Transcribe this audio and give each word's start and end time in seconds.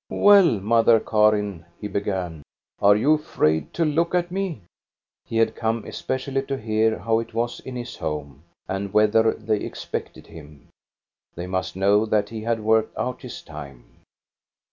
"Well, 0.09 0.59
Mother 0.59 0.99
Karin," 0.99 1.63
he 1.79 1.87
began, 1.87 2.41
"are 2.79 2.95
you 2.95 3.13
afraid 3.13 3.71
to 3.75 3.85
look 3.85 4.15
at 4.15 4.31
me?" 4.31 4.61
He 5.25 5.37
had 5.37 5.55
come 5.55 5.85
especially 5.85 6.41
to 6.41 6.57
hear 6.57 6.97
how 6.97 7.19
it 7.19 7.35
was 7.35 7.59
in 7.59 7.75
his 7.75 7.97
home, 7.97 8.41
and 8.67 8.95
whether 8.95 9.35
they 9.35 9.57
expected 9.59 10.25
him. 10.25 10.69
They 11.35 11.45
must 11.45 11.75
know 11.75 12.07
that 12.07 12.29
he 12.29 12.41
had 12.41 12.61
worked 12.61 12.97
out 12.97 13.21
his 13.21 13.43
time. 13.43 13.83